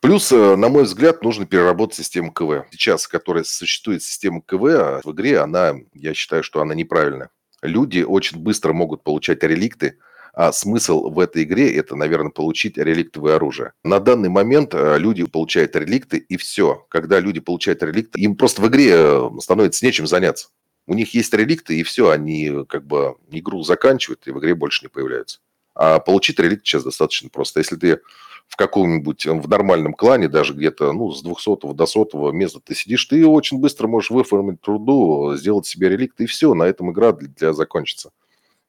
Плюс, 0.00 0.30
э, 0.30 0.56
на 0.56 0.68
мой 0.68 0.84
взгляд, 0.84 1.22
нужно 1.22 1.46
переработать 1.46 1.96
систему 1.96 2.32
КВ. 2.32 2.66
Сейчас, 2.70 3.08
которая 3.08 3.44
существует 3.44 4.02
система 4.02 4.42
КВ 4.42 4.64
а 4.76 5.00
в 5.02 5.12
игре, 5.12 5.40
она, 5.40 5.74
я 5.94 6.14
считаю, 6.14 6.42
что 6.42 6.60
она 6.60 6.74
неправильная. 6.74 7.30
Люди 7.62 8.02
очень 8.02 8.38
быстро 8.38 8.72
могут 8.72 9.02
получать 9.02 9.42
реликты, 9.42 9.98
а 10.34 10.52
смысл 10.52 11.08
в 11.08 11.18
этой 11.18 11.44
игре– 11.44 11.74
это, 11.76 11.96
наверное, 11.96 12.30
получить 12.30 12.76
реликтовое 12.76 13.36
оружие. 13.36 13.72
На 13.82 14.00
данный 14.00 14.28
момент 14.28 14.74
э, 14.74 14.98
люди 14.98 15.24
получают 15.24 15.74
реликты, 15.74 16.18
и 16.18 16.36
все. 16.36 16.84
Когда 16.90 17.18
люди 17.20 17.40
получают 17.40 17.82
реликты, 17.82 18.20
им 18.20 18.36
просто 18.36 18.60
в 18.60 18.68
игре 18.68 18.90
э, 18.92 19.30
становится 19.40 19.84
нечем 19.84 20.06
заняться. 20.06 20.48
У 20.86 20.94
них 20.94 21.14
есть 21.14 21.32
реликты, 21.34 21.78
и 21.78 21.82
все, 21.82 22.10
они 22.10 22.64
как 22.68 22.86
бы 22.86 23.16
игру 23.30 23.62
заканчивают, 23.62 24.26
и 24.26 24.30
в 24.30 24.38
игре 24.38 24.54
больше 24.54 24.84
не 24.84 24.88
появляются. 24.88 25.40
А 25.74 25.98
получить 25.98 26.38
реликт 26.38 26.64
сейчас 26.64 26.84
достаточно 26.84 27.28
просто. 27.28 27.60
Если 27.60 27.76
ты 27.76 28.00
в 28.46 28.56
каком-нибудь, 28.56 29.26
в 29.26 29.48
нормальном 29.48 29.92
клане, 29.92 30.28
даже 30.28 30.54
где-то, 30.54 30.92
ну, 30.92 31.10
с 31.12 31.22
200 31.22 31.74
до 31.74 31.86
100 31.86 32.30
места 32.32 32.60
ты 32.60 32.74
сидишь, 32.74 33.04
ты 33.06 33.26
очень 33.26 33.58
быстро 33.58 33.88
можешь 33.88 34.10
выформить 34.10 34.60
труду, 34.60 35.34
сделать 35.36 35.66
себе 35.66 35.88
реликт, 35.88 36.20
и 36.20 36.26
все, 36.26 36.54
на 36.54 36.62
этом 36.62 36.92
игра 36.92 37.12
для, 37.12 37.28
для 37.28 37.52
закончится. 37.52 38.12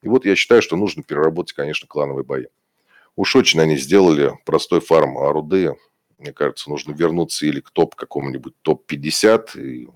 И 0.02 0.08
вот 0.08 0.26
я 0.26 0.36
считаю, 0.36 0.62
что 0.62 0.76
нужно 0.76 1.04
переработать, 1.04 1.54
конечно, 1.54 1.88
клановые 1.88 2.26
бои. 2.26 2.46
Уж 3.16 3.36
очень 3.36 3.60
они 3.60 3.78
сделали 3.78 4.34
простой 4.46 4.80
фарм 4.80 5.18
руды. 5.18 5.76
Мне 6.18 6.34
кажется, 6.34 6.70
нужно 6.70 6.94
вернуться 6.94 7.46
или 7.46 7.60
к 7.60 7.70
топ 7.70 7.96
какому-нибудь 7.96 8.56
топ-50, 8.64 9.60
и 9.62 9.88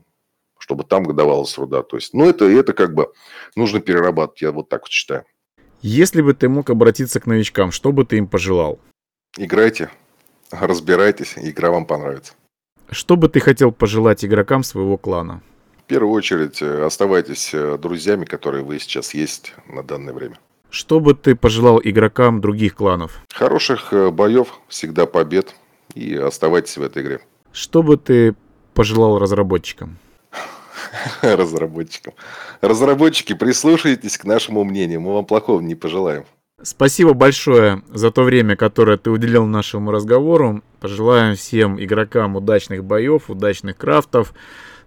чтобы 0.62 0.84
там 0.84 1.04
давалась 1.16 1.58
руда. 1.58 1.82
То 1.82 1.98
есть, 1.98 2.14
ну, 2.14 2.30
это, 2.30 2.46
это 2.46 2.74
как 2.74 2.94
бы 2.94 3.12
нужно 3.56 3.82
перерабатывать, 3.82 4.42
я 4.42 4.52
вот 4.52 4.70
так 4.70 4.82
вот 4.82 4.92
считаю. 4.92 5.26
Если 5.82 6.22
бы 6.22 6.36
ты 6.36 6.48
мог 6.48 6.70
обратиться 6.70 7.20
к 7.20 7.26
новичкам, 7.26 7.72
что 7.72 7.92
бы 7.92 8.06
ты 8.06 8.18
им 8.18 8.28
пожелал? 8.28 8.80
Играйте, 9.38 9.90
разбирайтесь, 10.52 11.34
игра 11.38 11.72
вам 11.72 11.86
понравится. 11.86 12.34
Что 12.90 13.16
бы 13.16 13.28
ты 13.28 13.40
хотел 13.40 13.72
пожелать 13.72 14.24
игрокам 14.24 14.64
своего 14.64 14.98
клана? 14.98 15.42
В 15.80 15.84
первую 15.88 16.14
очередь, 16.14 16.62
э, 16.62 16.86
оставайтесь 16.86 17.54
э, 17.54 17.78
друзьями, 17.78 18.26
которые 18.26 18.64
вы 18.64 18.80
сейчас 18.80 19.14
есть 19.14 19.54
на 19.68 19.82
данное 19.82 20.14
время. 20.14 20.38
Что 20.70 21.00
бы 21.00 21.16
ты 21.16 21.36
пожелал 21.36 21.82
игрокам 21.84 22.40
других 22.40 22.76
кланов? 22.76 23.22
Хороших 23.34 23.92
э, 23.94 24.12
боев, 24.12 24.60
всегда 24.68 25.06
побед 25.06 25.56
и 25.96 26.16
оставайтесь 26.16 26.78
в 26.78 26.84
этой 26.84 27.02
игре. 27.02 27.22
Что 27.52 27.82
бы 27.82 27.98
ты 27.98 28.36
пожелал 28.74 29.18
разработчикам? 29.18 29.98
разработчикам. 31.22 32.14
Разработчики, 32.62 33.34
прислушайтесь 33.34 34.18
к 34.18 34.26
нашему 34.26 34.64
мнению. 34.64 35.02
Мы 35.02 35.14
вам 35.14 35.26
плохого 35.26 35.62
не 35.62 35.76
пожелаем. 35.76 36.26
Спасибо 36.64 37.14
большое 37.14 37.82
за 37.90 38.12
то 38.12 38.24
время, 38.24 38.56
которое 38.56 38.98
ты 38.98 39.10
уделил 39.10 39.46
нашему 39.46 39.92
разговору. 39.92 40.62
Пожелаем 40.80 41.36
всем 41.36 41.82
игрокам 41.84 42.36
удачных 42.36 42.84
боев, 42.84 43.30
удачных 43.30 43.78
крафтов. 43.78 44.34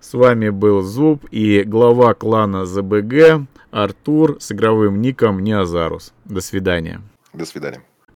С 0.00 0.14
вами 0.14 0.50
был 0.50 0.82
Зуб 0.82 1.24
и 1.30 1.62
глава 1.64 2.14
клана 2.14 2.66
ЗБГ 2.66 3.46
Артур 3.70 4.36
с 4.40 4.52
игровым 4.52 5.00
ником 5.00 5.42
Неозарус. 5.42 6.12
До 6.24 6.40
свидания. 6.40 7.00
До 7.32 7.44
свидания. 7.44 7.82